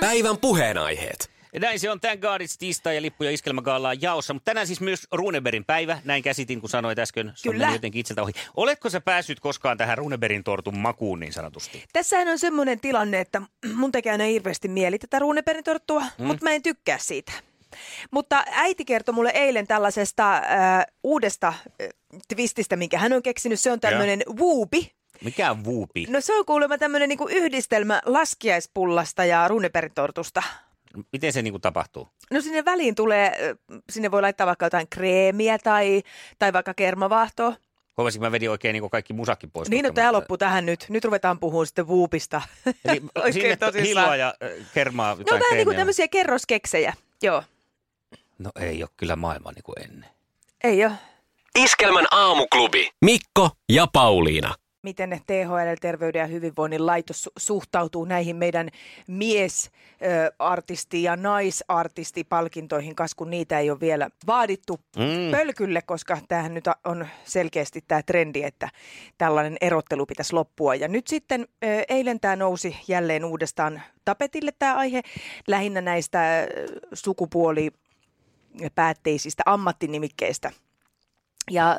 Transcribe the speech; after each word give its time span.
Päivän 0.00 0.38
puheenaiheet. 0.38 1.30
Ja 1.52 1.60
näin 1.60 1.80
se 1.80 1.90
on 1.90 2.00
tämän 2.00 2.18
Gaadits 2.18 2.58
tiistai 2.58 2.96
ja 2.96 3.02
lippuja 3.02 3.30
iskelmägaallaan 3.30 4.02
jaossa. 4.02 4.34
Mutta 4.34 4.44
tänään 4.44 4.66
siis 4.66 4.80
myös 4.80 5.06
Runeberin 5.12 5.64
päivä. 5.64 5.98
Näin 6.04 6.22
käsitin, 6.22 6.60
kun 6.60 6.70
sanoit 6.70 6.98
äsken. 6.98 7.32
Se 7.34 7.48
Kyllä. 7.48 7.72
jotenkin 7.72 8.00
itseltä 8.00 8.22
ohi. 8.22 8.32
Oletko 8.56 8.90
sä 8.90 9.00
päässyt 9.00 9.40
koskaan 9.40 9.78
tähän 9.78 9.98
Runeberin 9.98 10.44
tortun 10.44 10.78
makuun 10.78 11.20
niin 11.20 11.32
sanotusti? 11.32 11.84
Tässähän 11.92 12.28
on 12.28 12.38
semmoinen 12.38 12.80
tilanne, 12.80 13.20
että 13.20 13.42
mun 13.74 13.92
tekee 13.92 14.12
aina 14.12 14.24
hirveästi 14.24 14.68
mieli 14.68 14.98
tätä 14.98 15.18
ruuneperintorttua, 15.18 16.00
mm. 16.00 16.26
mutta 16.26 16.44
mä 16.44 16.50
en 16.50 16.62
tykkää 16.62 16.98
siitä. 16.98 17.32
Mutta 18.10 18.44
äiti 18.50 18.84
kertoi 18.84 19.14
mulle 19.14 19.30
eilen 19.34 19.66
tällaisesta 19.66 20.36
äh, 20.36 20.42
uudesta 21.04 21.48
äh, 21.48 21.88
twististä, 22.28 22.76
minkä 22.76 22.98
hän 22.98 23.12
on 23.12 23.22
keksinyt. 23.22 23.60
Se 23.60 23.72
on 23.72 23.80
tämmöinen 23.80 24.22
wuupi. 24.38 24.96
Mikä 25.24 25.50
on 25.50 25.64
vuupi? 25.64 26.06
No 26.08 26.20
se 26.20 26.34
on 26.38 26.46
kuulemma 26.46 26.78
tämmöinen 26.78 27.08
niinku 27.08 27.28
yhdistelmä 27.30 28.02
laskiaispullasta 28.06 29.24
ja 29.24 29.48
ruuneperintortusta. 29.48 30.42
Miten 31.12 31.32
se 31.32 31.42
niinku 31.42 31.58
tapahtuu? 31.58 32.08
No 32.30 32.40
sinne 32.40 32.64
väliin 32.64 32.94
tulee, 32.94 33.56
sinne 33.90 34.10
voi 34.10 34.22
laittaa 34.22 34.46
vaikka 34.46 34.66
jotain 34.66 34.88
kreemiä 34.90 35.58
tai, 35.58 36.02
tai 36.38 36.52
vaikka 36.52 36.74
kermavaahtoa. 36.74 37.54
Huomasin, 37.96 38.20
mä 38.22 38.32
vedin 38.32 38.50
oikein 38.50 38.72
niinku 38.72 38.88
kaikki 38.88 39.12
musakki 39.12 39.46
pois. 39.46 39.68
Niin, 39.70 39.84
no 39.84 39.90
tämä 39.90 40.08
mä- 40.08 40.12
loppuu 40.12 40.38
tähän 40.38 40.66
nyt. 40.66 40.86
Nyt 40.88 41.04
ruvetaan 41.04 41.38
puhumaan 41.40 41.66
sitten 41.66 41.86
wuupista. 41.88 42.42
Eli 42.84 43.02
sinne 43.32 43.56
hilloa 43.82 44.16
ja 44.16 44.34
kermaa, 44.74 45.14
No 45.14 45.24
vähän 45.30 45.56
niin 45.56 45.64
kuin 45.66 45.76
tämmöisiä 45.76 46.08
kerroskeksejä. 46.08 46.94
Joo. 47.22 47.42
No 48.38 48.50
ei 48.60 48.82
ole 48.82 48.90
kyllä 48.96 49.16
maailma 49.16 49.52
niin 49.52 49.62
kuin 49.62 49.82
ennen. 49.82 50.10
Ei 50.64 50.84
ole. 50.84 50.92
Iskelmän 51.58 52.06
aamuklubi. 52.10 52.90
Mikko 53.04 53.50
ja 53.68 53.86
Pauliina. 53.92 54.54
Miten 54.86 55.20
THL, 55.26 55.74
Terveyden 55.80 56.20
ja 56.20 56.26
hyvinvoinnin 56.26 56.86
laitos 56.86 57.28
su- 57.28 57.32
suhtautuu 57.38 58.04
näihin 58.04 58.36
meidän 58.36 58.68
miesartisti- 59.06 61.02
ja 61.02 61.16
naisartistipalkintoihin, 61.16 62.94
kas 62.94 63.14
kun 63.14 63.30
niitä 63.30 63.58
ei 63.58 63.70
ole 63.70 63.80
vielä 63.80 64.10
vaadittu 64.26 64.80
Mm. 64.96 65.30
pölkylle, 65.30 65.82
koska 65.82 66.18
tämähän 66.28 66.54
nyt 66.54 66.64
on 66.84 67.06
selkeästi 67.24 67.84
tämä 67.88 68.02
trendi, 68.02 68.42
että 68.42 68.68
tällainen 69.18 69.56
erottelu 69.60 70.06
pitäisi 70.06 70.32
loppua. 70.32 70.74
Ja 70.74 70.88
nyt 70.88 71.06
sitten 71.06 71.48
eilen 71.88 72.20
tämä 72.20 72.36
nousi 72.36 72.76
jälleen 72.88 73.24
uudestaan 73.24 73.82
tapetille 74.04 74.52
tämä 74.58 74.76
aihe, 74.76 75.02
lähinnä 75.46 75.80
näistä 75.80 76.46
sukupuolipäätteisistä 76.92 79.42
ammattinimikkeistä. 79.46 80.52
Ja 81.50 81.76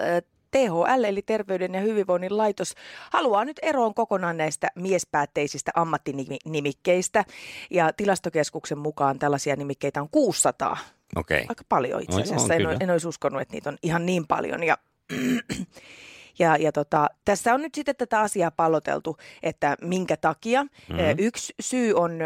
THL 0.51 1.03
eli 1.03 1.21
Terveyden 1.21 1.73
ja 1.73 1.81
hyvinvoinnin 1.81 2.37
laitos 2.37 2.73
haluaa 3.11 3.45
nyt 3.45 3.59
eroon 3.61 3.93
kokonaan 3.93 4.37
näistä 4.37 4.67
miespäätteisistä 4.75 5.71
ammattinimikkeistä. 5.75 7.25
Ja 7.71 7.93
tilastokeskuksen 7.93 8.77
mukaan 8.77 9.19
tällaisia 9.19 9.55
nimikkeitä 9.55 10.01
on 10.01 10.09
600. 10.09 10.77
Okei. 11.15 11.45
Aika 11.49 11.63
paljon 11.69 12.01
itse 12.01 12.11
No 12.11 12.17
joo, 12.17 12.23
asiassa. 12.25 12.53
en, 12.53 12.57
kyllä. 12.61 12.73
o- 12.73 12.77
en 12.79 12.89
olisi 12.89 13.07
uskonut, 13.07 13.41
että 13.41 13.53
niitä 13.53 13.69
on 13.69 13.77
ihan 13.83 14.05
niin 14.05 14.27
paljon. 14.27 14.63
Ja, 14.63 14.77
ja, 16.39 16.55
ja 16.55 16.71
tota, 16.71 17.07
tässä 17.25 17.53
on 17.53 17.61
nyt 17.61 17.75
sitten 17.75 17.95
tätä 17.95 18.19
asiaa 18.19 18.51
palloteltu, 18.51 19.17
että 19.43 19.77
minkä 19.81 20.17
takia. 20.17 20.63
Mm-hmm. 20.63 20.97
Yksi 21.17 21.53
syy 21.59 21.93
on 21.93 22.19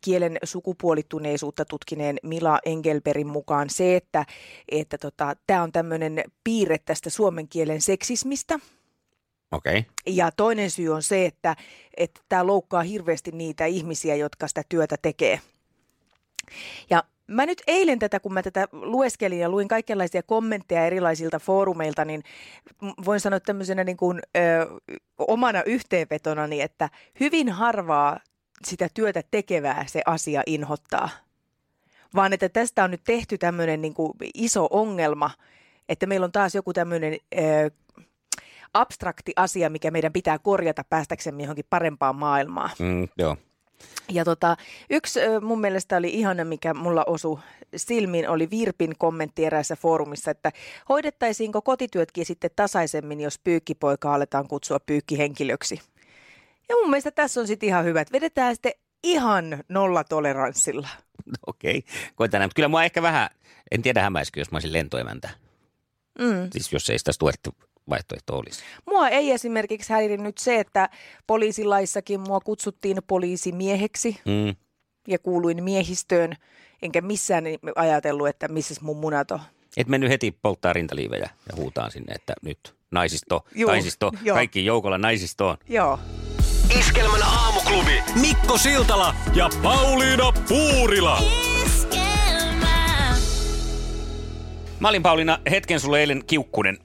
kielen 0.00 0.38
sukupuolittuneisuutta 0.44 1.64
tutkineen 1.64 2.18
Mila 2.22 2.58
Engelberin 2.64 3.26
mukaan 3.26 3.70
se, 3.70 3.96
että 3.96 4.24
että 4.68 4.98
tota, 4.98 5.36
tämä 5.46 5.62
on 5.62 5.72
tämmöinen 5.72 6.24
piirre 6.44 6.78
tästä 6.78 7.10
suomen 7.10 7.48
kielen 7.48 7.82
seksismistä. 7.82 8.58
Okei. 9.52 9.86
Ja 10.06 10.30
toinen 10.30 10.70
syy 10.70 10.88
on 10.88 11.02
se, 11.02 11.26
että 11.26 11.56
että 11.96 12.20
tämä 12.28 12.46
loukkaa 12.46 12.82
hirveästi 12.82 13.30
niitä 13.30 13.66
ihmisiä, 13.66 14.14
jotka 14.14 14.48
sitä 14.48 14.62
työtä 14.68 14.96
tekee. 15.02 15.40
Ja 16.90 17.04
mä 17.26 17.46
nyt 17.46 17.62
eilen 17.66 17.98
tätä, 17.98 18.20
kun 18.20 18.32
mä 18.32 18.42
tätä 18.42 18.68
lueskelin 18.72 19.38
ja 19.38 19.48
luin 19.48 19.68
kaikenlaisia 19.68 20.22
kommentteja 20.22 20.86
erilaisilta 20.86 21.38
foorumeilta, 21.38 22.04
niin 22.04 22.22
voin 23.04 23.20
sanoa 23.20 23.40
tämmöisenä 23.40 23.84
niin 23.84 23.96
kuin, 23.96 24.20
ö, 24.36 24.40
omana 25.18 25.62
yhteenvetonani, 25.62 26.60
että 26.60 26.88
hyvin 27.20 27.48
harvaa 27.48 28.20
sitä 28.64 28.88
työtä 28.94 29.22
tekevää 29.30 29.84
se 29.86 30.02
asia 30.06 30.42
inhottaa. 30.46 31.08
Vaan 32.14 32.32
että 32.32 32.48
tästä 32.48 32.84
on 32.84 32.90
nyt 32.90 33.04
tehty 33.04 33.38
tämmöinen 33.38 33.82
niin 33.82 33.94
kuin 33.94 34.12
iso 34.34 34.68
ongelma, 34.70 35.30
että 35.88 36.06
meillä 36.06 36.24
on 36.24 36.32
taas 36.32 36.54
joku 36.54 36.72
tämmöinen 36.72 37.16
ö, 37.38 37.70
abstrakti 38.74 39.32
asia, 39.36 39.70
mikä 39.70 39.90
meidän 39.90 40.12
pitää 40.12 40.38
korjata 40.38 40.84
päästäksemme 40.84 41.42
johonkin 41.42 41.64
parempaan 41.70 42.16
maailmaan. 42.16 42.70
Mm, 42.78 43.08
joo. 43.18 43.36
Ja 44.10 44.24
tota, 44.24 44.56
yksi 44.90 45.20
mun 45.40 45.60
mielestä 45.60 45.96
oli 45.96 46.08
ihana, 46.14 46.44
mikä 46.44 46.74
mulla 46.74 47.04
osui 47.06 47.38
silmiin, 47.76 48.28
oli 48.28 48.50
Virpin 48.50 48.94
kommentti 48.98 49.44
eräässä 49.44 49.76
foorumissa, 49.76 50.30
että 50.30 50.52
hoidettaisiinko 50.88 51.62
kotityötkin 51.62 52.26
sitten 52.26 52.50
tasaisemmin, 52.56 53.20
jos 53.20 53.38
pyykkipoika 53.38 54.14
aletaan 54.14 54.48
kutsua 54.48 54.80
pyykkihenkilöksi. 54.80 55.80
Ja 56.72 56.76
mun 56.82 56.90
mielestä 56.90 57.10
tässä 57.10 57.40
on 57.40 57.46
sitten 57.46 57.66
ihan 57.68 57.84
hyvä, 57.84 58.00
että 58.00 58.12
vedetään 58.12 58.54
sitten 58.54 58.72
ihan 59.02 59.64
nollatoleranssilla. 59.68 60.88
Okei. 61.46 61.84
Koitan 62.14 62.38
näin. 62.38 62.46
Mutta 62.48 62.54
kyllä 62.56 62.68
mua 62.68 62.84
ehkä 62.84 63.02
vähän, 63.02 63.28
en 63.70 63.82
tiedä 63.82 64.02
hämäisikö, 64.02 64.40
jos 64.40 64.50
mä 64.50 64.56
olisin 64.56 64.72
lentoemäntä. 64.72 65.30
Mm. 66.18 66.48
Siis 66.52 66.72
jos 66.72 66.90
ei 66.90 66.98
sitä 66.98 67.10
tuettu 67.18 67.54
vaihtoehto 67.88 68.36
olisi. 68.36 68.62
Mua 68.86 69.08
ei 69.08 69.30
esimerkiksi 69.30 69.92
häirinyt 69.92 70.38
se, 70.38 70.60
että 70.60 70.88
poliisilaissakin 71.26 72.20
mua 72.20 72.40
kutsuttiin 72.40 72.96
poliisimieheksi 73.06 74.20
Mm. 74.24 74.54
ja 75.08 75.18
kuuluin 75.18 75.64
miehistöön, 75.64 76.32
enkä 76.82 77.00
missään 77.00 77.44
ajatellut, 77.76 78.28
että 78.28 78.48
missä 78.48 78.74
mun 78.80 78.96
munat 78.96 79.30
on. 79.30 79.40
Et 79.76 79.88
mennyt 79.88 80.10
heti 80.10 80.38
polttaa 80.42 80.72
rintaliivejä 80.72 81.30
ja 81.48 81.56
huutaan 81.56 81.90
sinne, 81.90 82.12
että 82.14 82.32
nyt 82.42 82.74
naisisto, 82.90 83.46
Juu, 83.54 83.70
taisisto, 83.70 84.12
joo. 84.22 84.34
kaikki 84.34 84.64
joukolla 84.64 84.98
naisistoon. 84.98 85.56
Joo. 85.68 85.98
Iskelmän 86.78 87.22
aamuklubi. 87.22 88.02
Mikko 88.20 88.58
Siltala 88.58 89.14
ja 89.34 89.50
Pauliina 89.62 90.32
Puurila. 90.48 91.22
Mä 94.80 94.88
olin 94.88 95.02
Pauliina 95.02 95.38
hetken 95.50 95.80
sulle 95.80 96.00
eilen 96.00 96.24
kiukkunen. 96.26 96.78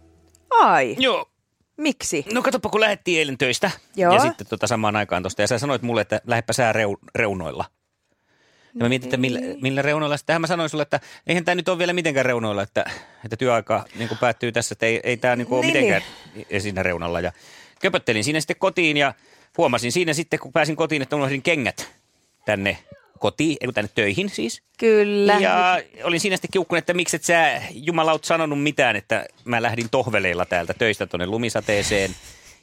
Ai, 0.50 0.96
Joo. 1.00 1.30
miksi? 1.78 2.26
No 2.34 2.42
katsoppa, 2.42 2.70
kun 2.70 2.82
lähdettiin 2.82 3.20
eilen 3.20 3.38
töistä. 3.38 3.72
Joo. 3.96 4.14
Ja 4.14 4.20
sitten 4.20 4.48
tota 4.48 4.68
samaan 4.68 4.96
aikaan 4.96 5.24
tosta. 5.24 5.42
Ja 5.42 5.48
sä 5.48 5.60
sanoit 5.60 5.82
mulle, 5.82 6.02
että 6.02 6.22
lähdepä 6.28 6.54
sää 6.54 6.74
reu- 6.74 7.10
reunoilla. 7.16 7.66
Ja 8.74 8.84
mä 8.86 8.90
mietin, 8.90 9.08
että 9.08 9.18
millä, 9.18 9.40
millä 9.62 9.82
reunoilla. 9.82 10.18
Sittenhän 10.18 10.42
mä 10.42 10.48
sanoin 10.48 10.70
sulle, 10.70 10.82
että 10.82 11.00
eihän 11.28 11.46
tämä 11.46 11.56
nyt 11.56 11.70
ole 11.70 11.78
vielä 11.78 11.94
mitenkään 11.94 12.26
reunoilla, 12.26 12.62
että, 12.62 12.86
että 13.26 13.38
työaika 13.38 13.86
niin 13.96 14.08
kuin 14.08 14.18
päättyy 14.18 14.52
tässä, 14.52 14.74
että 14.74 14.86
ei, 14.86 15.00
ei 15.04 15.18
tämä 15.18 15.36
niin 15.36 15.48
ole 15.52 15.62
Niin, 15.66 15.74
mitenkään 15.74 16.02
siinä 16.62 16.84
reunalla. 16.84 17.20
Ja 17.20 17.32
köpöttelin 17.82 18.24
siinä 18.24 18.40
sitten 18.40 18.56
kotiin 18.60 18.98
ja 18.98 19.14
huomasin 19.58 19.92
siinä 19.92 20.14
sitten, 20.14 20.40
kun 20.40 20.54
pääsin 20.54 20.76
kotiin, 20.76 21.02
että 21.02 21.16
unohdin 21.16 21.42
kengät 21.42 21.90
tänne 22.46 22.78
kotiin, 23.20 23.58
kun 23.66 23.74
tänne 23.74 23.92
töihin 23.96 24.30
siis. 24.30 24.62
Kyllä. 24.80 25.38
Ja 25.40 25.82
olin 26.04 26.20
siinä 26.20 26.36
sitten 26.36 26.52
kiukkunut, 26.52 26.78
että 26.78 26.94
miksi 26.94 27.16
et 27.16 27.24
sä 27.24 27.62
jumalaut 27.72 28.24
sanonut 28.24 28.64
mitään, 28.64 28.96
että 28.96 29.26
mä 29.46 29.62
lähdin 29.62 29.90
tohveleilla 29.90 30.46
täältä 30.46 30.74
töistä 30.74 31.08
tuonne 31.08 31.26
lumisateeseen. 31.26 32.16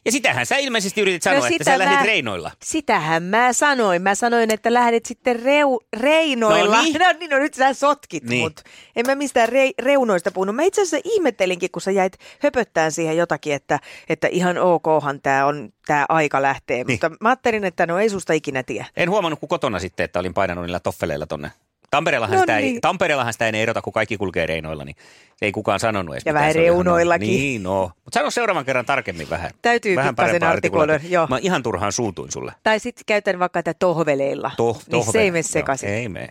Ja 0.06 0.12
sitähän 0.12 0.46
sä 0.46 0.56
ilmeisesti 0.56 1.00
yritit 1.00 1.22
sanoa, 1.22 1.40
no, 1.40 1.46
että 1.46 1.64
sä 1.64 1.78
lähdit 1.78 1.98
mä- 1.98 2.06
reinoilla. 2.06 2.50
Sitähän 2.64 3.22
mä 3.22 3.52
sanoin. 3.52 4.02
Mä 4.02 4.14
sanoin, 4.14 4.50
että 4.54 4.72
lähdet 4.74 5.06
sitten 5.06 5.42
reu, 5.42 5.80
reinoilla. 6.00 6.76
No 6.76 6.82
niin. 6.82 7.00
no 7.00 7.12
niin, 7.18 7.30
no 7.30 7.38
nyt 7.38 7.54
sä 7.54 7.74
sotkit 7.74 8.24
Niin. 8.24 8.40
mut. 8.42 8.60
En 8.96 9.06
mä 9.06 9.14
mistään 9.14 9.48
re, 9.48 9.70
reunoista 9.78 10.30
puhunut. 10.30 10.56
Mä 10.56 10.62
itse 10.62 10.82
asiassa 10.82 11.10
ihmettelinkin, 11.10 11.70
kun 11.70 11.82
sä 11.82 11.90
jäit 11.90 12.12
höpöttään 12.38 12.92
siihen 12.92 13.16
jotakin, 13.16 13.52
että, 13.54 13.80
että 14.08 14.28
ihan 14.30 14.58
okhan 14.58 15.20
tää 15.20 15.46
on, 15.46 15.72
tää 15.86 16.06
aika 16.08 16.42
lähtee. 16.42 16.76
Niin. 16.84 16.86
Mutta 16.94 17.10
mä 17.20 17.28
ajattelin, 17.28 17.64
että 17.64 17.86
no 17.86 17.98
ei 17.98 18.10
susta 18.10 18.32
ikinä 18.32 18.62
tiedä. 18.62 18.86
En 18.96 19.10
huomannut 19.10 19.40
kuin 19.40 19.48
kotona 19.48 19.78
sitten, 19.78 20.04
että 20.04 20.18
olin 20.20 20.34
painanut 20.34 20.64
niillä 20.64 20.80
toffeleilla 20.80 21.26
tonne 21.26 21.50
Tampereellahan, 21.94 22.36
No 22.36 22.40
sitä 22.40 22.58
ei, 22.58 22.64
niin. 22.64 22.80
Tampereellahan 22.80 23.32
sitä 23.32 23.48
ei 23.48 23.62
erota, 23.62 23.82
kun 23.82 23.92
kaikki 23.92 24.16
kulkee 24.16 24.46
reinoilla, 24.46 24.84
niin 24.84 24.96
ei 25.42 25.52
kukaan 25.52 25.80
sanonut 25.80 26.14
edes. 26.14 26.26
Ja 26.26 26.34
vähän 26.34 26.54
reunoillakin. 26.54 27.28
Niin, 27.28 27.62
no. 27.62 27.90
Mutta 28.04 28.18
sano 28.18 28.30
seuraavan 28.30 28.64
kerran 28.64 28.86
tarkemmin 28.86 29.30
vähän. 29.30 29.50
Täytyy 29.62 29.96
vähän 29.96 30.16
pikkasen 30.16 30.42
artikuloida, 30.42 31.00
joo. 31.08 31.26
Mä 31.30 31.38
ihan 31.42 31.62
turhaan 31.62 31.92
suutuin 31.92 32.32
sulle. 32.32 32.52
Tai 32.62 32.78
sitten 32.80 33.04
käytän 33.06 33.38
vaikka 33.38 33.62
tätä 33.62 33.78
tohveleilla. 33.78 34.50
Toh, 34.56 34.82
niin 34.92 35.12
se 35.12 35.20
ei 35.20 35.30
mene 35.30 35.42
sekaisin. 35.42 35.88
Ei 35.88 36.08
mene. 36.08 36.28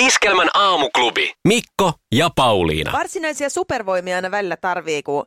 Iskelmän 0.00 0.48
aamuklubi. 0.54 1.32
Mikko 1.48 1.92
ja 2.12 2.30
Pauliina. 2.36 2.92
Varsinaisia 2.92 3.50
supervoimia 3.50 4.16
aina 4.16 4.30
välillä 4.30 4.56
tarvii, 4.56 5.02
kun 5.02 5.26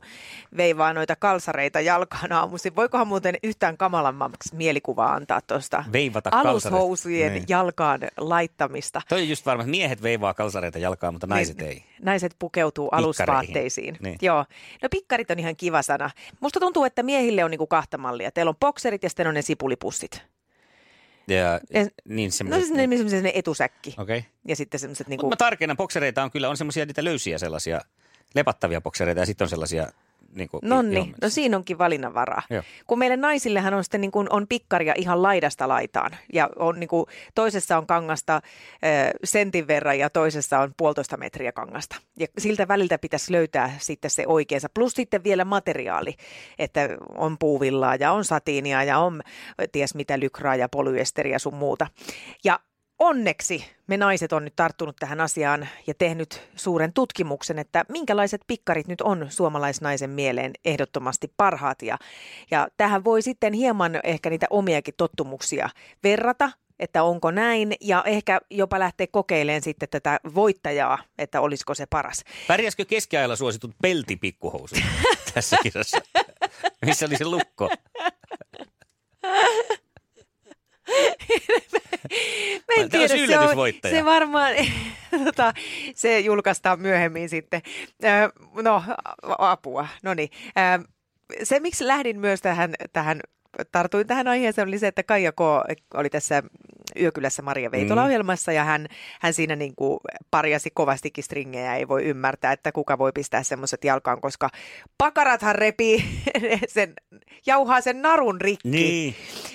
veivaa 0.56 0.92
noita 0.92 1.16
kalsareita 1.16 1.80
jalkaan 1.80 2.32
aamuisin. 2.32 2.76
Voikohan 2.76 3.08
muuten 3.08 3.36
yhtään 3.42 3.76
kamalammaksi 3.76 4.56
mielikuvaa 4.56 5.14
antaa 5.14 5.40
tuosta 5.40 5.84
Veivata 5.92 6.30
alushousujen. 6.32 7.32
Niin. 7.32 7.44
jalkaan 7.48 8.00
laittamista. 8.16 9.00
Toi 9.08 9.20
on 9.22 9.28
just 9.28 9.46
varma, 9.46 9.62
että 9.62 9.70
miehet 9.70 10.02
veivaa 10.02 10.34
kalsareita 10.34 10.78
jalkaan, 10.78 11.14
mutta 11.14 11.26
naiset 11.26 11.56
Niin, 11.56 11.68
ei. 11.68 11.84
Naiset 12.02 12.36
pukeutuu 12.38 12.88
alusvaatteisiin. 12.92 13.96
Niin. 14.00 14.18
Joo. 14.22 14.44
No 14.82 14.88
pikkarit 14.90 15.30
on 15.30 15.38
ihan 15.38 15.56
kiva 15.56 15.82
sana. 15.82 16.10
Musta 16.40 16.60
tuntuu, 16.60 16.84
että 16.84 17.02
miehille 17.02 17.44
on 17.44 17.50
niinku 17.50 17.66
kahta 17.66 17.98
mallia. 17.98 18.30
Teillä 18.30 18.50
on 18.50 18.56
bokserit 18.60 19.02
ja 19.02 19.08
sitten 19.08 19.26
on 19.26 19.34
ne 19.34 19.42
sipulipussit. 19.42 20.33
Ja, 21.28 21.60
En- 21.70 21.90
niin 22.08 22.28
No 22.28 22.32
semmoiset. 22.32 22.64
siis 22.66 22.76
ne, 22.76 22.96
semmoiset 22.96 23.22
ne 23.22 23.32
etusäkki. 23.34 23.94
Okei. 23.98 24.18
Okay. 24.18 24.30
Ja 24.48 24.56
sitten 24.56 24.80
semmoiset 24.80 25.06
Mutta 25.06 25.10
niinku... 25.10 25.28
mä 25.30 25.36
tarkennan, 25.36 25.76
boksereita 25.76 26.22
on 26.22 26.30
kyllä, 26.30 26.48
on 26.48 26.56
semmoisia 26.56 26.86
niitä 26.86 27.04
löysiä 27.04 27.38
sellaisia 27.38 27.80
lepattavia 28.34 28.80
boksereita 28.80 29.20
ja 29.20 29.26
sitten 29.26 29.44
on 29.44 29.48
sellaisia 29.48 29.92
niin 30.34 30.48
kuin, 30.48 30.60
No 30.64 30.82
niin, 30.82 31.14
no 31.22 31.28
siinä 31.28 31.56
onkin 31.56 31.78
valinnanvaraa. 31.78 32.42
Joo. 32.50 32.62
Kun 32.86 32.98
meille 32.98 33.16
naisillehan 33.16 33.74
on 33.74 33.84
sitten 33.84 34.00
niin 34.00 34.10
kuin, 34.10 34.26
on 34.30 34.46
pikkaria 34.48 34.94
ihan 34.96 35.22
laidasta 35.22 35.68
laitaan. 35.68 36.10
Ja 36.32 36.50
on 36.56 36.80
niin 36.80 36.88
kuin, 36.88 37.06
toisessa 37.34 37.78
on 37.78 37.86
kangasta 37.86 38.36
ö, 38.36 39.18
sentin 39.24 39.66
verran 39.66 39.98
ja 39.98 40.10
toisessa 40.10 40.58
on 40.58 40.74
puolitoista 40.76 41.16
metriä 41.16 41.52
kangasta. 41.52 41.96
Ja 42.18 42.26
siltä 42.38 42.68
väliltä 42.68 42.98
pitäisi 42.98 43.32
löytää 43.32 43.76
sitten 43.78 44.10
se 44.10 44.24
oikeansa. 44.26 44.68
Plus 44.74 44.92
sitten 44.92 45.24
vielä 45.24 45.44
materiaali, 45.44 46.14
että 46.58 46.88
on 47.14 47.36
puuvillaa 47.38 47.94
ja 47.94 48.12
on 48.12 48.24
satiinia 48.24 48.84
ja 48.84 48.98
on 48.98 49.22
ties 49.72 49.94
mitä 49.94 50.20
lykraa 50.20 50.56
ja 50.56 50.68
polyesteriä 50.68 51.38
sun 51.38 51.54
muuta. 51.54 51.86
Ja 52.44 52.60
Onneksi 53.04 53.64
me 53.86 53.96
naiset 53.96 54.32
on 54.32 54.44
nyt 54.44 54.56
tarttunut 54.56 54.96
tähän 54.96 55.20
asiaan 55.20 55.68
ja 55.86 55.94
tehnyt 55.94 56.42
suuren 56.56 56.92
tutkimuksen, 56.92 57.58
että 57.58 57.84
minkälaiset 57.88 58.40
pikkarit 58.46 58.88
nyt 58.88 59.00
on 59.00 59.26
suomalaisnaisen 59.28 60.10
mieleen 60.10 60.52
ehdottomasti 60.64 61.32
parhaat. 61.36 61.82
Ja, 61.82 61.98
ja 62.50 62.68
tähän 62.76 63.04
voi 63.04 63.22
sitten 63.22 63.52
hieman 63.52 64.00
ehkä 64.04 64.30
niitä 64.30 64.46
omiakin 64.50 64.94
tottumuksia 64.96 65.70
verrata, 66.02 66.50
että 66.78 67.02
onko 67.02 67.30
näin, 67.30 67.74
ja 67.80 68.02
ehkä 68.06 68.40
jopa 68.50 68.78
lähteä 68.78 69.06
kokeilemaan 69.10 69.62
sitten 69.62 69.88
tätä 69.88 70.20
voittajaa, 70.34 70.98
että 71.18 71.40
olisiko 71.40 71.74
se 71.74 71.86
paras. 71.86 72.24
Pärjäskö 72.48 72.84
keskiajalla 72.84 73.36
suositut 73.36 73.70
peltipikkuhousut 73.82 74.78
tässä 75.34 75.56
kisassa? 75.62 75.98
Missä 76.86 77.06
oli 77.06 77.16
se 77.16 77.24
lukko? 77.24 77.70
Mä 83.08 83.14
en 83.14 83.18
Tämä 83.18 83.20
olisi 83.20 83.26
tiedä, 83.26 83.32
se, 83.32 83.38
on, 83.38 83.42
yllätysvoittaja. 83.42 83.94
se 83.94 84.04
varmaan, 84.04 84.54
tota, 85.24 85.52
se 85.94 86.20
julkaistaan 86.20 86.80
myöhemmin 86.80 87.28
sitten. 87.28 87.62
No, 88.62 88.82
apua, 89.38 89.88
no 90.02 90.14
niin. 90.14 90.28
Se, 91.42 91.60
miksi 91.60 91.86
lähdin 91.86 92.20
myös 92.20 92.40
tähän, 92.40 92.74
tähän 92.92 93.20
tartuin 93.72 94.06
tähän 94.06 94.28
aiheeseen, 94.28 94.68
oli 94.68 94.78
se, 94.78 94.86
että 94.86 95.02
Kaija 95.02 95.32
K. 95.32 95.40
oli 95.94 96.10
tässä 96.10 96.42
Yökylässä 97.00 97.42
Maria 97.42 97.70
Veitola-ohjelmassa 97.70 98.52
ja 98.52 98.64
hän, 98.64 98.86
hän 99.20 99.34
siinä 99.34 99.56
niin 99.56 99.74
kuin 99.76 100.00
parjasi 100.30 100.70
kovastikin 100.74 101.24
stringejä. 101.24 101.76
Ei 101.76 101.88
voi 101.88 102.04
ymmärtää, 102.04 102.52
että 102.52 102.72
kuka 102.72 102.98
voi 102.98 103.12
pistää 103.12 103.42
semmoiset 103.42 103.84
jalkaan, 103.84 104.20
koska 104.20 104.48
pakarathan 104.98 105.54
repii 105.54 106.04
sen, 106.66 106.94
jauhaa 107.46 107.80
sen 107.80 108.02
narun 108.02 108.40
rikki. 108.40 108.68
Niin. 108.68 109.14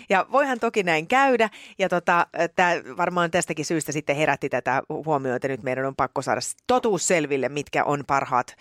Ja 0.10 0.26
voihan 0.32 0.60
toki 0.60 0.84
näin 0.84 1.08
käydä, 1.08 1.50
ja 1.80 1.90
tota, 1.90 2.28
tämä 2.56 2.72
varmaan 2.98 3.32
tästäkin 3.32 3.66
syystä 3.66 3.92
sitten 3.92 4.16
herätti 4.16 4.50
tätä 4.50 4.84
huomioita. 4.90 5.48
Nyt 5.48 5.64
meidän 5.64 5.86
on 5.86 5.96
pakko 5.96 6.22
saada 6.22 6.42
totuus 6.68 7.08
selville, 7.08 7.50
mitkä 7.50 7.84
on 7.84 8.04
parhaat 8.08 8.56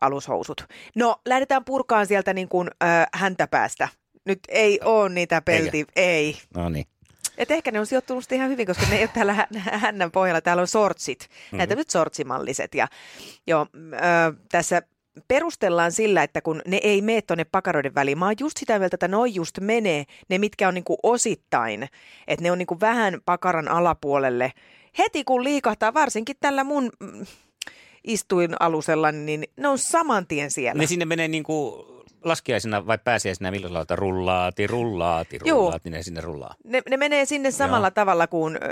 alushousut. 0.00 0.64
No, 0.96 1.16
lähdetään 1.26 1.64
purkaan 1.64 2.06
sieltä 2.06 2.34
niin 2.34 2.48
kuin 2.48 2.70
äh, 2.84 3.06
häntäpäästä. 3.14 3.88
Nyt 4.26 4.38
ei 4.48 4.80
ole 4.84 5.08
niitä 5.08 5.42
pelti, 5.42 5.84
ei. 5.96 6.36
No 6.54 6.68
niin. 6.68 6.84
Et 7.40 7.50
ehkä 7.50 7.70
ne 7.70 7.80
on 7.80 7.86
sijoittunut 7.86 8.32
ihan 8.32 8.50
hyvin, 8.50 8.66
koska 8.66 8.86
ne 8.90 8.96
ei 8.96 9.02
ole 9.02 9.10
täällä 9.14 9.34
hä- 9.34 9.48
hännän 9.78 10.10
pohjalla. 10.10 10.40
Täällä 10.40 10.60
on 10.60 10.68
sortsit, 10.68 11.18
mm-hmm. 11.30 11.58
näitä 11.58 11.74
nyt 11.74 11.90
sortsimalliset. 11.90 12.74
Ja 12.74 12.88
jo, 13.46 13.66
ö, 13.74 13.96
tässä 14.50 14.82
perustellaan 15.28 15.92
sillä, 15.92 16.22
että 16.22 16.40
kun 16.40 16.62
ne 16.66 16.80
ei 16.82 17.02
mene 17.02 17.22
tuonne 17.22 17.44
pakaroiden 17.44 17.94
väliin. 17.94 18.18
Mä 18.18 18.24
oon 18.24 18.34
just 18.40 18.56
sitä 18.56 18.78
mieltä, 18.78 18.94
että 18.94 19.08
noin 19.08 19.34
just 19.34 19.58
menee, 19.60 20.04
ne 20.28 20.38
mitkä 20.38 20.68
on 20.68 20.74
niinku 20.74 20.96
osittain. 21.02 21.88
Että 22.26 22.42
ne 22.42 22.52
on 22.52 22.58
niinku 22.58 22.80
vähän 22.80 23.20
pakaran 23.24 23.68
alapuolelle. 23.68 24.52
Heti 24.98 25.24
kun 25.24 25.44
liikahtaa, 25.44 25.94
varsinkin 25.94 26.36
tällä 26.40 26.64
mun 26.64 26.90
mm, 27.00 27.26
istuinalusella, 28.04 29.12
niin 29.12 29.44
ne 29.56 29.68
on 29.68 29.78
saman 29.78 30.26
tien 30.26 30.50
siellä. 30.50 30.80
Ne 30.80 30.86
sinne 30.86 31.04
menee 31.04 31.28
niin 31.28 31.42
kuin 31.44 31.84
laskiaisena 32.24 32.86
vai 32.86 32.98
pääsiäisenä 33.04 33.50
millä 33.50 33.72
lailla, 33.72 33.96
rullaati, 33.96 34.66
rullaati, 34.66 35.38
rullaati, 35.38 35.90
ne 35.90 36.02
sinne 36.02 36.20
rullaa. 36.20 36.54
Ne, 36.64 36.82
ne 36.90 36.96
menee 36.96 37.24
sinne 37.24 37.50
samalla 37.50 37.86
Joo. 37.86 37.90
tavalla 37.90 38.26
kuin 38.26 38.56
ö, 38.56 38.68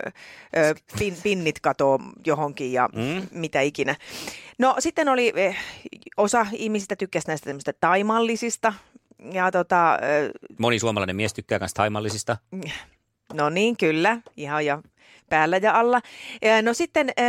ö, 0.56 0.74
pin, 0.98 1.16
pinnit 1.22 1.60
katoo 1.60 1.98
johonkin 2.26 2.72
ja 2.72 2.88
Mm. 2.92 3.26
mitä 3.30 3.60
ikinä. 3.60 3.96
No 4.58 4.76
sitten 4.78 5.08
oli, 5.08 5.32
eh, 5.36 5.56
osa 6.16 6.46
ihmisistä 6.52 6.96
tykkäsi 6.96 7.26
näistä 7.28 7.44
tämmöistä 7.50 7.72
taimallisista. 7.80 8.72
Ja 9.32 9.50
tota, 9.50 9.94
ö, 9.94 10.30
Moni 10.58 10.78
suomalainen 10.78 11.16
mies 11.16 11.34
tykkää 11.34 11.58
myös 11.58 11.74
taimallisista. 11.74 12.36
no 13.34 13.48
niin, 13.50 13.76
kyllä, 13.76 14.18
ihan 14.36 14.66
ja 14.66 14.82
päällä 15.30 15.56
ja 15.56 15.78
alla. 15.78 16.00
Ja 16.42 16.62
No 16.62 16.74
sitten 16.74 17.08
ö, 17.08 17.22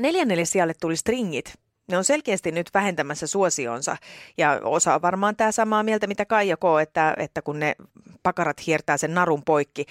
neljännelle 0.00 0.44
sijalle 0.44 0.74
tuli 0.74 0.96
stringit. 0.96 1.54
Ne 1.90 1.98
on 1.98 2.04
selkeästi 2.04 2.52
nyt 2.52 2.70
vähentämässä 2.74 3.26
suosionsa 3.26 3.96
ja 4.38 4.60
osa 4.64 4.94
on 4.94 5.02
varmaan 5.02 5.36
tämä 5.36 5.52
samaa 5.52 5.82
mieltä, 5.82 6.06
mitä 6.06 6.24
Kaija 6.24 6.56
K., 6.56 6.60
että, 6.82 7.14
että 7.16 7.42
kun 7.42 7.58
ne 7.60 7.76
pakarat 8.22 8.66
hiertää 8.66 8.96
sen 8.96 9.14
narun 9.14 9.42
poikki. 9.44 9.86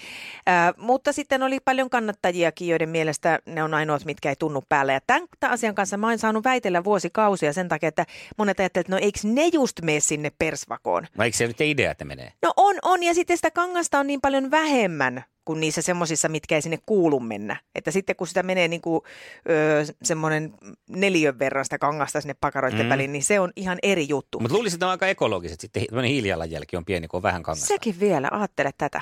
Ää, 0.46 0.74
mutta 0.76 1.12
sitten 1.12 1.42
oli 1.42 1.58
paljon 1.64 1.90
kannattajiakin, 1.90 2.68
joiden 2.68 2.88
mielestä 2.88 3.38
ne 3.46 3.62
on 3.62 3.74
ainoat, 3.74 4.04
mitkä 4.04 4.28
ei 4.28 4.36
tunnu 4.36 4.62
päälle. 4.68 4.92
Ja 4.92 5.00
tämän, 5.06 5.28
tämän 5.40 5.54
asian 5.54 5.74
kanssa 5.74 5.96
mä 5.96 6.08
oon 6.08 6.18
saanut 6.18 6.44
väitellä 6.44 6.84
vuosikausia 6.84 7.52
sen 7.52 7.68
takia, 7.68 7.88
että 7.88 8.06
monet 8.38 8.60
ajattelevat, 8.60 8.86
että 8.86 8.96
no 8.96 9.04
eikö 9.04 9.18
ne 9.24 9.46
just 9.52 9.80
mene 9.82 10.00
sinne 10.00 10.32
persvakoon. 10.38 11.06
Vai 11.18 11.26
eikö 11.26 11.36
se 11.36 11.46
nyt 11.46 11.60
idea, 11.60 11.90
että 11.90 12.04
menee? 12.04 12.32
No 12.42 12.52
on, 12.56 12.76
on, 12.82 13.02
ja 13.02 13.14
sitten 13.14 13.36
sitä 13.36 13.50
kangasta 13.50 13.98
on 13.98 14.06
niin 14.06 14.20
paljon 14.20 14.50
vähemmän 14.50 15.24
kuin 15.44 15.60
niissä 15.60 15.82
semmoisissa, 15.82 16.28
mitkä 16.28 16.54
ei 16.54 16.62
sinne 16.62 16.78
kuulu 16.86 17.20
mennä. 17.20 17.56
Että 17.74 17.90
sitten 17.90 18.16
kun 18.16 18.26
sitä 18.26 18.42
menee 18.42 18.68
niin 18.68 18.80
kuin 18.80 19.00
öö, 19.50 19.84
semmoinen 20.02 20.54
neliön 20.88 21.38
verran 21.38 21.64
sitä 21.64 21.78
kangasta 21.90 22.20
sinne 22.20 22.34
pakaroiden 22.40 22.86
Mm. 22.86 22.88
väliin, 22.90 23.12
niin 23.12 23.22
se 23.22 23.40
on 23.40 23.52
ihan 23.56 23.78
eri 23.82 24.08
juttu. 24.08 24.40
Mutta 24.40 24.54
luulisin, 24.56 24.76
että 24.76 24.86
ne 24.86 24.88
on 24.88 24.90
aika 24.90 25.06
ekologiset. 25.06 25.60
Sitten 25.60 25.86
tämmöinen 25.86 26.10
hiilijalanjälki 26.10 26.76
on 26.76 26.84
pieni, 26.84 27.08
kun 27.08 27.18
on 27.18 27.22
vähän 27.22 27.42
kangasta. 27.42 27.66
Sekin 27.66 28.00
vielä, 28.00 28.28
ajattele 28.32 28.70
tätä. 28.78 29.00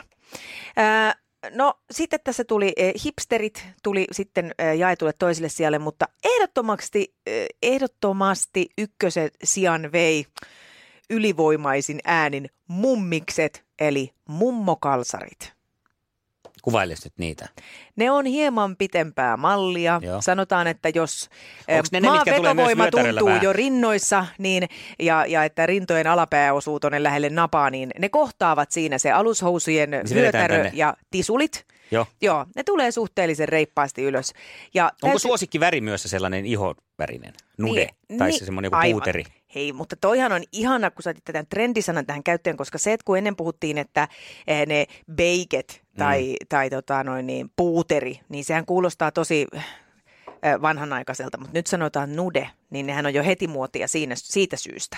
Ää, 0.76 1.14
no 1.54 1.74
sitten 1.90 2.20
tässä 2.24 2.44
tuli 2.44 2.72
eh, 2.76 2.92
hipsterit, 3.04 3.66
tuli 3.82 4.06
sitten 4.12 4.54
eh, 4.58 4.76
jaetulle 4.76 5.12
toiselle 5.18 5.48
sijalle, 5.48 5.78
mutta 5.78 6.06
ehdottomasti, 6.24 7.14
eh, 7.26 7.46
ehdottomasti 7.62 8.68
ykkösen 8.78 9.30
sijan 9.44 9.92
vei 9.92 10.26
ylivoimaisin 11.10 12.00
äänin 12.04 12.50
mummikset, 12.68 13.64
eli 13.78 14.10
mummokalsarit. 14.28 15.52
Kuvailisi 16.62 17.06
nyt 17.06 17.12
niitä. 17.18 17.48
Ne 17.96 18.10
on 18.10 18.26
hieman 18.26 18.76
pitempää 18.76 19.36
mallia. 19.36 20.00
Joo. 20.02 20.20
Sanotaan, 20.22 20.66
että 20.66 20.88
jos 20.94 21.30
eh, 21.68 21.82
ne 21.92 22.00
ne, 22.00 22.08
tulee 22.08 22.14
myös 22.20 22.36
maavetovoima 22.36 22.82
vyötäröllä 22.82 23.18
tuntuu 23.18 23.26
vähän? 23.28 23.42
jo 23.42 23.52
rinnoissa 23.52 24.26
niin, 24.38 24.68
ja, 24.98 25.26
ja 25.26 25.44
että 25.44 25.66
rintojen 25.66 26.06
alapää 26.06 26.52
osuu 26.52 26.80
tuonne 26.80 27.02
lähelle 27.02 27.30
napaa, 27.30 27.70
niin 27.70 27.90
ne 27.98 28.08
kohtaavat 28.08 28.70
siinä 28.70 28.98
se 28.98 29.12
alushousujen 29.12 29.90
Niin 29.90 30.08
se 30.08 30.14
vyötärö 30.14 30.70
ja 30.72 30.94
tisulit. 31.10 31.66
Joo. 31.90 32.06
Joo, 32.20 32.46
ne 32.56 32.62
tulee 32.62 32.90
suhteellisen 32.90 33.48
reippaasti 33.48 34.02
ylös. 34.02 34.32
Ja 34.74 34.92
Onko 35.02 35.18
suosikkiväri 35.18 35.80
myös 35.80 36.02
se 36.02 36.08
sellainen 36.08 36.46
ihonvärinen? 36.46 37.32
Nude? 37.58 37.88
Niin, 38.08 38.18
tai 38.18 38.28
niin, 38.28 38.38
se 38.38 38.44
semmoinen 38.44 38.66
joku 38.66 38.76
aivan. 38.76 38.92
puuteri? 38.92 39.24
Hei, 39.58 39.72
mutta 39.72 39.96
toihan 39.96 40.32
on 40.32 40.42
ihana, 40.52 40.90
kun 40.90 41.02
sä 41.02 41.10
otit 41.10 41.24
tämän 41.24 41.46
trendisanan 41.46 42.06
tähän 42.06 42.22
käyttöön, 42.22 42.56
koska 42.56 42.78
se, 42.78 42.92
että 42.92 43.04
kun 43.04 43.18
ennen 43.18 43.36
puhuttiin, 43.36 43.78
että 43.78 44.08
eh, 44.46 44.66
ne 44.66 44.86
beiket 45.12 45.82
tai, 45.96 46.28
mm. 46.28 46.46
tai 46.48 46.70
tota 46.70 47.04
noin, 47.04 47.26
niin, 47.26 47.50
puuteri, 47.56 48.20
niin 48.28 48.44
sehän 48.44 48.66
kuulostaa 48.66 49.10
tosi 49.10 49.46
eh, 49.54 50.62
vanhanaikaiselta, 50.62 51.38
mutta 51.38 51.52
nyt 51.54 51.66
sanotaan 51.66 52.16
nude, 52.16 52.50
niin 52.70 52.86
nehän 52.86 53.06
on 53.06 53.14
jo 53.14 53.24
heti 53.24 53.46
muotia 53.48 53.88
siinä, 53.88 54.14
siitä 54.16 54.56
syystä. 54.56 54.96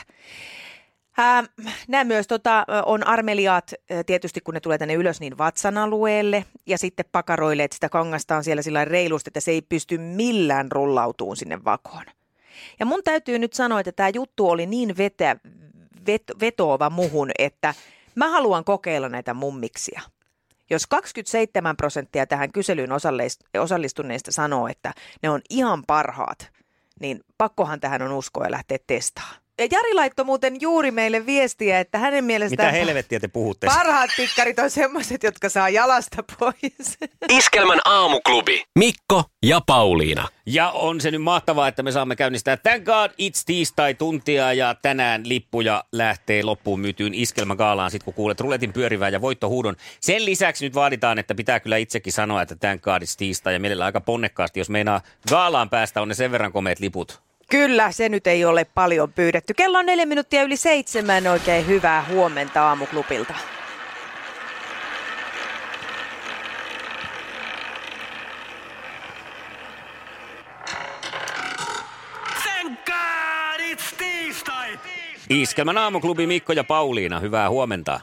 Ää, 1.19 1.45
nämä 1.89 2.05
myös 2.05 2.27
tota, 2.27 2.65
on 2.87 3.07
armeliaat 3.07 3.75
tietysti, 4.07 4.41
kun 4.41 4.55
ne 4.55 4.61
tulee 4.61 4.79
tänne 4.79 4.95
ylös, 4.95 5.21
niin 5.21 5.39
vatsan 5.39 5.79
alueelle 5.79 6.45
ja 6.67 6.79
sitten 6.79 7.07
pakaroille, 7.13 7.65
että 7.65 7.75
sitä 7.75 7.89
kangasta 7.89 8.37
on 8.37 8.45
siellä 8.45 8.63
sillä 8.63 8.85
reilusti, 8.85 9.29
että 9.29 9.41
se 9.41 9.51
ei 9.51 9.63
pysty 9.63 9.99
millään 9.99 10.73
rullautuun 10.73 11.37
sinne 11.37 11.65
vakoon. 11.65 12.05
Ja 12.81 12.87
mun 12.87 13.01
täytyy 13.05 13.39
nyt 13.39 13.53
sanoa, 13.53 13.81
että 13.81 13.93
tämä 13.93 14.09
juttu 14.09 14.49
oli 14.49 14.67
niin 14.67 14.97
vetä, 14.97 15.37
vet, 16.07 16.23
vetoava 16.41 16.91
muhun, 16.91 17.31
että 17.39 17.75
mä 18.15 18.29
haluan 18.29 18.65
kokeilla 18.65 19.09
näitä 19.09 19.35
mummiksia. 19.35 20.01
Jos 20.71 20.87
27 20.87 21.77
prosenttia 21.77 22.27
tähän 22.27 22.53
kyselyyn 22.53 22.91
osallistuneista 23.61 24.33
sanoo, 24.33 24.69
että 24.69 24.93
ne 25.23 25.31
on 25.31 25.41
ihan 25.51 25.85
parhaat, 25.87 26.51
niin 27.01 27.21
pakkohan 27.39 27.81
tähän 27.81 28.03
on 28.03 28.13
uskoa 28.13 28.45
ja 28.45 28.51
lähteä 28.51 28.79
testaamaan. 28.87 29.40
Ja 29.61 29.67
Jari 29.73 29.95
laittoi 29.95 30.25
muuten 30.25 30.57
juuri 30.61 30.91
meille 30.91 31.27
viestiä, 31.27 31.81
että 31.81 31.99
hänen 31.99 32.25
mielestään... 32.25 32.75
Mitä 32.75 32.79
helvettiä 32.79 33.21
te 33.21 33.29
puhutte? 33.29 33.67
Parhaat 33.67 34.11
pikkarit 34.17 34.59
on 34.59 34.71
semmoiset, 34.71 35.23
jotka 35.23 35.49
saa 35.49 35.69
jalasta 35.69 36.23
pois. 36.39 36.99
Iskelmän 37.39 37.79
aamuklubi. 37.85 38.65
Mikko 38.79 39.25
ja 39.43 39.61
Pauliina. 39.67 40.29
Ja 40.47 40.71
on 40.71 41.01
se 41.01 41.11
nyt 41.11 41.23
mahtavaa, 41.23 41.69
että 41.69 41.83
me 41.83 41.93
saamme 41.93 42.17
käynnistää 42.17 42.57
Thank 42.57 42.85
God 42.85 43.11
It's 43.11 43.43
tiistai 43.47 43.95
tuntia 43.95 44.53
ja 44.53 44.75
tänään 44.83 45.29
lippuja 45.29 45.85
lähtee 45.93 46.43
loppuun 46.43 46.81
myytyyn 46.81 47.15
iskelmägaalaan 47.15 47.91
sit 47.91 48.03
kun 48.03 48.15
kuulet 48.15 48.41
ruletin 48.41 48.73
pyörivää 48.73 49.09
ja 49.09 49.21
voittohuudon. 49.21 49.77
Sen 50.01 50.25
lisäksi 50.25 50.65
nyt 50.65 50.75
vaaditaan, 50.75 51.19
että 51.19 51.35
pitää 51.35 51.61
kyllä 51.61 51.77
itsekin 51.77 52.13
sanoa, 52.13 52.43
että 52.43 52.57
Thank 52.57 52.83
God 52.83 53.03
It's 53.03 53.15
tiistai 53.17 53.53
ja 53.53 53.61
mielellä 53.61 53.85
aika 53.85 54.01
ponnekkaasti, 54.01 54.61
jos 54.61 54.71
meinaa 54.71 55.01
gaalaan 55.29 55.71
päästä, 55.71 56.03
on 56.03 56.09
ne 56.09 56.15
sen 56.15 56.33
verran 56.33 56.53
komeet 56.53 56.81
liput. 56.81 57.30
Kyllä, 57.51 57.93
se 57.93 58.09
nyt 58.09 58.27
ei 58.27 58.45
ole 58.45 58.67
paljon 58.75 59.13
pyydetty. 59.13 59.55
Kello 59.55 59.79
on 59.79 59.87
neljä 59.87 60.07
minuuttia 60.07 60.43
yli 60.43 60.57
seitsemän. 60.57 61.27
Oikein 61.27 61.67
hyvää 61.67 62.05
huomenta 62.09 62.63
aamuklubilta. 62.63 63.35
Thank 72.43 72.79
God 72.87 73.61
it's 73.61 73.97
tiistai! 73.99 74.79
Iskelmän 75.31 75.79
aamuklubi 75.79 76.27
Mikko 76.27 76.53
ja 76.53 76.65
Pauliina, 76.65 77.21
hyvää 77.21 77.51
huomenta. 77.51 78.01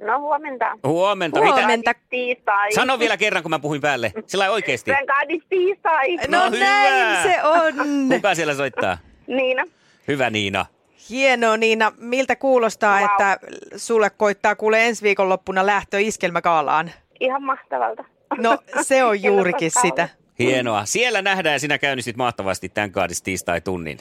No 0.00 0.20
huomenta. 0.20 0.78
Huomenta. 0.84 1.40
Huomenta. 1.40 1.92
Tiistai. 2.10 2.72
Sano 2.72 2.98
vielä 2.98 3.16
kerran, 3.16 3.42
kun 3.42 3.50
mä 3.50 3.58
puhuin 3.58 3.80
päälle. 3.80 4.12
Sillä 4.26 4.50
oikeesti. 4.50 4.90
God 4.90 5.30
it's 5.30 5.46
tiistai. 5.48 6.16
No, 6.16 6.38
No 6.44 6.50
hyvä. 6.50 6.64
näin 6.64 7.22
se 7.22 7.42
on. 7.42 7.74
Kuka 8.08 8.34
siellä 8.34 8.54
soittaa? 8.54 8.98
Niina. 9.26 9.64
Hyvä 10.08 10.30
Niina. 10.30 10.66
Hienoa 11.10 11.56
Niina. 11.56 11.92
Miltä 11.96 12.36
kuulostaa, 12.36 12.96
Wow. 13.00 13.04
että 13.10 13.38
sulle 13.76 14.10
koittaa 14.10 14.54
kuule 14.54 14.86
ensi 14.86 15.02
viikonloppuna 15.02 15.66
lähtö 15.66 16.00
iskelmäkaalaan? 16.00 16.90
Ihan 17.20 17.42
mahtavalta. 17.42 18.04
No 18.38 18.58
se 18.82 19.04
on 19.04 19.22
juurikin 19.22 19.70
sitä. 19.82 20.08
Hienoa. 20.38 20.84
Siellä 20.84 21.22
nähdään 21.22 21.52
ja 21.52 21.58
sinä 21.58 21.78
käynnistit 21.78 22.16
mahtavasti 22.16 22.68
tämän 22.68 22.92
kaadis 22.92 23.22
tiistai 23.22 23.60
tunnin. 23.60 23.98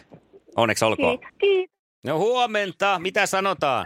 Onneksi 0.55 0.85
olkoon. 0.85 1.19
Kiitos. 1.37 1.77
No 2.03 2.17
huomenta. 2.17 2.99
Mitä 2.99 3.25
sanotaan? 3.25 3.85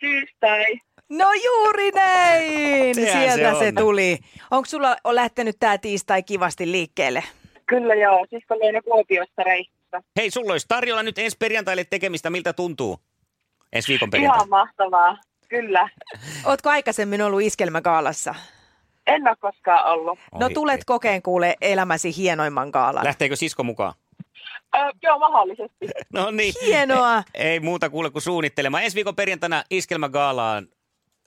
Tiistai. 0.00 0.78
No 1.08 1.26
juuri 1.44 1.90
näin! 1.90 2.94
Sehän 2.94 3.34
Sieltä 3.34 3.58
se 3.58 3.64
se, 3.64 3.72
tuli. 3.72 4.18
Onko 4.50 4.66
sulla 4.66 4.96
on 5.04 5.14
lähtenyt 5.14 5.56
tämä 5.60 5.78
tiistai 5.78 6.22
kivasti 6.22 6.72
liikkeelle? 6.72 7.24
Kyllä 7.66 7.94
joo, 7.94 8.26
siis 8.30 8.44
oli 8.50 8.82
Kuopiosta 8.82 9.42
reissussa. 9.42 10.02
Hei, 10.16 10.30
sulla 10.30 10.52
olisi 10.52 10.68
tarjolla 10.68 11.02
nyt 11.02 11.18
ensi 11.18 11.36
perjantaille 11.36 11.84
tekemistä. 11.84 12.30
Miltä 12.30 12.52
tuntuu? 12.52 12.98
Ensi 13.72 13.88
viikon 13.88 14.10
perjantai. 14.10 14.36
Ihan 14.36 14.48
mahtavaa. 14.48 15.16
Kyllä. 15.48 15.88
Ootko 16.44 16.70
aikaisemmin 16.70 17.22
ollut 17.22 17.42
iskelmäkaalassa? 17.42 18.34
En 19.06 19.28
ole 19.28 19.36
koskaan 19.40 19.86
ollut. 19.86 20.18
No 20.40 20.48
tulet 20.48 20.84
kokeen 20.84 21.22
kuule 21.22 21.56
elämäsi 21.60 22.16
hienoimman 22.16 22.68
gaalan. 22.68 23.04
Lähteekö 23.04 23.36
sisko 23.36 23.62
mukaan? 23.62 23.94
Joo, 25.02 25.18
mahdollisesti. 25.18 25.86
No 26.12 26.30
niin. 26.30 26.54
Hienoa. 26.66 27.22
Ei 27.34 27.60
muuta 27.60 27.90
kuule 27.90 28.10
kuin 28.10 28.22
suunnittelemaan. 28.22 28.84
Ensi 28.84 28.94
viikon 28.94 29.16
perjantaina 29.16 29.64
Iskelmägaalaan 29.70 30.68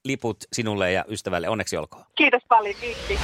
liput 0.05 0.37
sinulle 0.53 0.91
ja 0.91 1.05
ystävälle. 1.07 1.49
Onneksi 1.49 1.77
olkoon. 1.77 2.05
Kiitos 2.15 2.41
paljon. 2.47 2.75
Kiitti. 2.81 3.19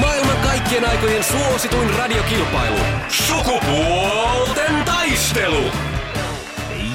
Maailman 0.00 0.36
kaikkien 0.36 0.88
aikojen 0.90 1.24
suosituin 1.24 1.90
radiokilpailu. 1.98 2.78
Sukupuolten 3.08 4.84
taistelu. 4.84 5.62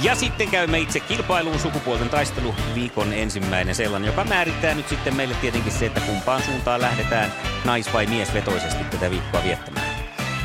Ja 0.04 0.16
sitten 0.16 0.48
käymme 0.48 0.80
itse 0.80 1.00
kilpailuun 1.00 1.60
sukupuolten 1.60 2.10
taistelu 2.10 2.56
viikon 2.76 3.14
ensimmäinen 3.14 3.76
sellainen, 3.76 4.08
joka 4.08 4.24
määrittää 4.24 4.74
nyt 4.76 4.88
sitten 4.88 5.16
meille 5.16 5.36
tietenkin 5.42 5.72
se, 5.72 5.86
että 5.86 6.00
kumpaan 6.02 6.44
suuntaan 6.44 6.82
lähdetään 6.82 7.34
nais- 7.66 7.94
vai 7.94 8.06
miesvetoisesti 8.06 8.84
tätä 8.84 9.12
viikkoa 9.12 9.44
viettämään. 9.44 9.89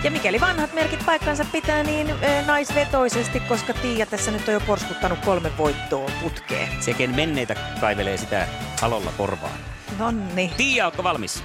Ja 0.04 0.10
mikäli 0.10 0.40
vanhat 0.40 0.72
merkit 0.72 1.06
paikkansa 1.06 1.44
pitää, 1.52 1.82
niin 1.82 2.10
ö, 2.10 2.42
naisvetoisesti, 2.46 3.40
koska 3.40 3.74
Tiia 3.74 4.06
tässä 4.06 4.30
nyt 4.30 4.48
on 4.48 4.54
jo 4.54 4.60
porskuttanut 4.60 5.18
kolme 5.18 5.50
voittoa 5.58 6.10
putkeen. 6.22 6.82
Seken 6.82 7.16
menneitä 7.16 7.56
kaivelee 7.80 8.16
sitä 8.16 8.48
alolla 8.82 9.10
korvaan. 9.16 9.58
Nonni. 9.98 10.52
Tiia, 10.56 10.84
ootko 10.84 11.04
valmis? 11.04 11.44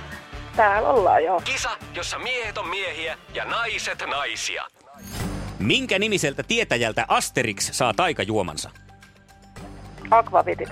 Täällä 0.55 0.89
ollaan 0.89 1.23
joo. 1.23 1.41
Kisa, 1.41 1.69
jossa 1.95 2.19
miehet 2.19 2.57
on 2.57 2.69
miehiä 2.69 3.17
ja 3.33 3.45
naiset 3.45 4.03
naisia. 4.07 4.63
Minkä 5.59 5.99
nimiseltä 5.99 6.43
tietäjältä 6.43 7.05
Asterix 7.07 7.71
saa 7.71 7.93
taikajuomansa? 7.93 8.69
Aquavitit. 10.11 10.69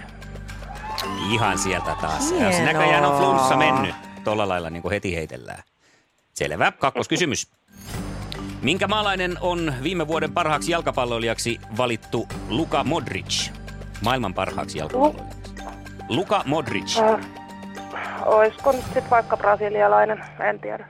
Ihan 1.32 1.58
sieltä 1.58 1.96
taas. 2.02 2.32
Hienoa. 2.32 2.74
näköjään 2.74 3.06
on 3.06 3.18
flunssa 3.18 3.58
mennyt. 3.58 3.96
Tuolla 4.24 4.48
lailla 4.48 4.70
niin 4.70 4.82
kuin 4.82 4.92
heti 4.92 5.16
heitellään. 5.16 5.64
Selvä. 6.38 6.72
Kakkoskysymys. 6.72 7.48
Minkä 8.62 8.88
maalainen 8.88 9.38
on 9.42 9.74
viime 9.84 10.08
vuoden 10.08 10.32
parhaaksi 10.34 10.72
jalkapalloilijaksi 10.72 11.60
valittu 11.78 12.28
Luka 12.50 12.84
Modric? 12.84 13.50
Maailman 14.02 14.34
parhaaksi 14.34 14.78
jalkapalloilijaksi. 14.78 15.38
Luka 16.10 16.42
Modric. 16.46 16.98
Äh, 16.98 17.20
olisiko 18.26 18.72
nyt 18.72 18.84
sitten 18.84 19.10
vaikka 19.10 19.38
brasilialainen? 19.38 20.24
En 20.50 20.60
tiedä. 20.60 20.88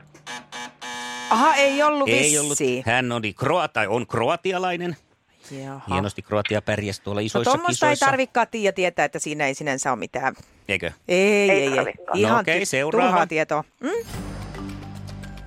Aha, 1.30 1.56
ei 1.56 1.84
ollut 1.84 2.10
Ei 2.10 2.40
ollut. 2.40 2.58
Hän 2.86 3.12
oli 3.12 3.34
kroa, 3.34 3.68
tai 3.68 3.88
on 3.88 4.08
kroatialainen. 4.08 4.98
Jaha. 5.64 5.82
Hienosti 5.94 6.22
Kroatia 6.22 6.62
pärjäsi 6.62 7.02
tuolla 7.04 7.22
No 7.22 7.26
isoissa 7.26 7.52
ei 7.52 7.66
kisoissa. 7.68 8.06
tarvikaan 8.06 8.48
Tiia 8.52 8.74
tietää, 8.74 9.06
että 9.06 9.20
siinä 9.20 9.46
ei 9.48 9.54
sinänsä 9.54 9.92
ole 9.92 10.00
mitään. 10.00 10.36
Eikö? 10.68 10.92
Ei, 11.08 11.50
ei, 11.50 11.62
ei. 11.64 11.76
tarvikaan. 11.76 12.18
Ihan 12.20 12.34
No 12.34 12.40
okei, 12.40 12.62
ty- 12.62 12.66
seuraava. 12.66 13.08
turhaa 13.10 13.28
tietoa. 13.28 13.64
Mm? 13.80 13.90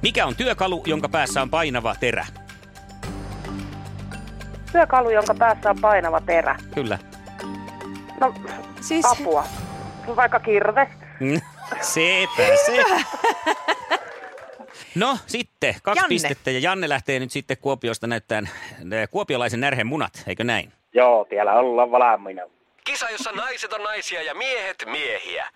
Mikä 0.03 0.27
on 0.27 0.37
työkalu, 0.37 0.83
jonka 0.87 1.09
päässä 1.09 1.43
on 1.43 1.51
painava 1.51 1.95
terä? 2.01 2.27
Työkalu, 4.73 5.11
jonka 5.11 5.35
päässä 5.35 5.71
on 5.71 5.81
painava 5.81 6.21
terä. 6.21 6.57
Kyllä. 6.75 6.99
No, 8.21 8.35
Siis, 8.81 9.07
apua. 9.07 9.45
Vaikka 10.17 10.41
kirves. 10.41 10.89
Sepä 11.81 12.57
se. 12.67 12.85
No 14.95 15.19
sitten, 15.27 15.75
kaksi 15.83 15.99
Janne. 16.01 16.09
pistettä 16.09 16.51
ja 16.51 16.59
Janne 16.59 16.89
lähtee 16.89 17.19
nyt 17.19 17.31
sitten 17.31 17.57
Kuopiosta 17.61 18.07
näyttämään 18.07 18.49
eh, 18.93 19.09
kuopiolaisen 19.11 19.61
närhen 19.61 19.87
munat, 19.87 20.13
eikö 20.27 20.45
näin? 20.45 20.73
Joo, 20.95 21.27
siellä 21.29 21.53
ollaan 21.53 21.91
valmiina. 21.91 22.43
Kisa, 22.85 23.11
jossa 23.11 23.33
naiset 23.33 23.73
on 23.73 23.83
naisia 23.83 24.23
ja 24.23 24.35
miehet 24.35 24.85
miehiä. 24.87 25.47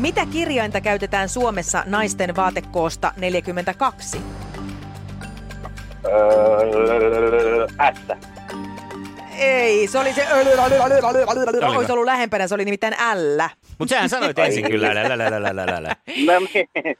Mitä 0.00 0.26
kirjainta 0.26 0.80
käytetään 0.80 1.28
Suomessa 1.28 1.82
naisten 1.86 2.36
vaatekoosta 2.36 3.12
42? 3.16 4.22
Öö, 6.04 7.66
S. 7.94 8.00
Ei, 9.38 9.86
se 9.86 9.98
oli 9.98 10.12
se... 10.12 10.26
Olisi 11.66 11.92
ollut 11.92 12.04
lähempänä, 12.04 12.48
se 12.48 12.54
oli 12.54 12.64
nimittäin 12.64 12.94
L. 12.94 13.42
Mutta 13.78 13.94
sähän 13.94 14.08
sanoit 14.08 14.38
ensin 14.38 14.70
kyllä. 14.70 14.94
Lä, 14.94 15.08
lä, 15.08 15.18
lä, 15.18 15.30
lä, 15.30 15.56
lä, 15.56 15.66
lä, 15.66 15.82
lä. 15.82 15.96
No 16.26 16.40
niin. 16.54 16.96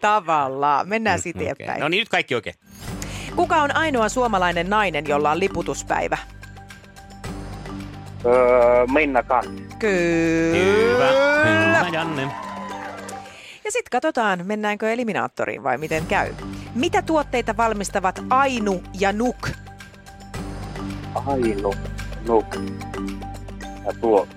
Tavallaan. 0.00 0.88
Mennään 0.88 1.20
sitten 1.20 1.48
eteenpäin. 1.48 1.80
No 1.80 1.88
niin, 1.88 2.00
nyt 2.00 2.08
kaikki 2.08 2.34
oikein. 2.34 2.56
Kuka 3.36 3.56
on 3.56 3.76
ainoa 3.76 4.08
suomalainen 4.08 4.70
nainen, 4.70 5.04
jolla 5.08 5.30
on 5.30 5.40
liputuspäivä? 5.40 6.18
Öö, 8.26 8.86
Minna 8.92 9.22
Kant. 9.22 9.69
Kyllä. 9.80 10.58
Hyvä. 10.58 11.08
Hyvä, 11.44 11.88
Janne. 11.92 12.22
Ja 13.64 13.72
sitten 13.72 13.90
katsotaan, 13.90 14.46
mennäänkö 14.46 14.92
eliminaattoriin 14.92 15.62
vai 15.62 15.78
miten 15.78 16.06
käy. 16.06 16.34
Mitä 16.74 17.02
tuotteita 17.02 17.56
valmistavat 17.56 18.20
Ainu 18.30 18.82
ja 18.98 19.12
Nuk? 19.12 19.48
Ainu. 21.26 21.74
Nuk. 22.26 22.56
Ja 23.86 23.92
tuo. 24.00 24.28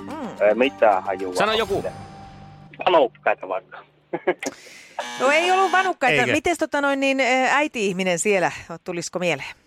Mm. 0.00 0.58
Mitä 0.58 1.00
hajua. 1.00 1.34
Sano 1.34 1.52
joku. 1.52 1.84
Panukkaita 2.84 3.48
vaikka. 3.48 3.78
No 5.20 5.30
ei 5.30 5.50
ollut 5.50 5.72
vanukkaita. 5.72 6.26
Miten 6.26 6.56
tota 6.58 6.80
noin, 6.80 7.00
niin 7.00 7.20
äiti-ihminen 7.50 8.18
siellä, 8.18 8.52
tulisiko 8.84 9.18
mieleen? 9.18 9.63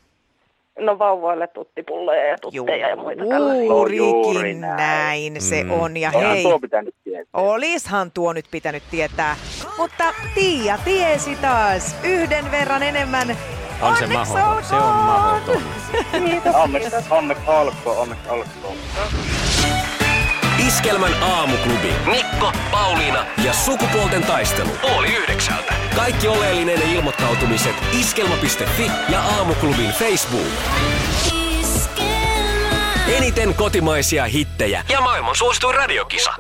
No 0.80 1.00
vauvoille 1.00 1.48
tuttipulloja 1.48 2.24
ja 2.28 2.38
tutteja 2.42 2.90
ja 2.90 2.96
muita 2.96 3.24
tällaisia. 3.30 3.64
Juuri 3.66 3.98
Juurikin 3.98 4.62
näin. 4.62 4.78
näin 4.78 5.42
se 5.42 5.64
Mm. 5.64 5.72
on. 5.72 5.98
Ja 5.98 6.12
Onhan 6.16 6.32
hei, 6.34 6.44
tuo 6.44 6.60
pitänyt 6.60 6.96
tietää. 7.04 7.26
olishan 7.34 8.12
tuo 8.12 8.34
nyt 8.34 8.46
pitänyt 8.52 8.84
tietää. 8.92 9.36
Mutta 9.78 10.04
Tiia 10.36 10.78
tiesi 10.86 11.36
taas 11.36 11.96
yhden 12.04 12.52
verran 12.52 12.84
enemmän. 12.84 13.38
On 13.82 13.96
se 13.98 14.04
Onneksi 14.04 14.34
mahdoton. 14.34 14.64
Se 14.64 14.76
on 14.76 14.96
mahdoton. 14.96 15.62
Onneksi, 16.64 16.96
onneksi 17.10 17.44
olkoon, 17.48 17.98
onneksi 17.98 18.30
olkoon. 18.30 18.78
Iskelmän 20.68 21.24
aamuklubi. 21.24 21.94
Mikko, 22.06 22.52
Pauliina 22.72 23.26
ja 23.46 23.54
sukupuolten 23.54 24.24
taistelu. 24.24 24.70
Oli 24.98 25.16
yhdeksältä. 25.16 25.74
Kaikki 25.96 26.28
oleellinen 26.28 26.82
ilmoittautumiset 26.82 27.76
iskelma.fi 28.00 28.92
ja 29.10 29.22
aamuklubin 29.22 29.92
Facebook. 29.92 30.48
Eniten 33.08 33.54
kotimaisia 33.54 34.26
hittejä 34.26 34.86
ja 34.90 35.02
maailman 35.02 35.36
suosituin 35.36 35.76
radiokisa. 35.76 36.34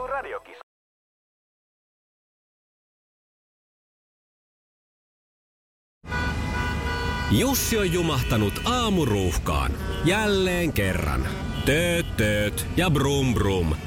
Jussi 7.31 7.77
on 7.77 7.93
jumahtanut 7.93 8.62
aamuruuhkaan. 8.65 9.72
Jälleen 10.05 10.74
kerran. 10.74 11.27
Tööt, 11.65 12.17
tööt 12.17 12.65
ja 12.77 12.89
brum 12.89 13.34
brum. 13.34 13.87